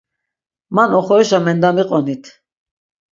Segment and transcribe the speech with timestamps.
[0.75, 2.23] Man oxorişa mendamiqonit.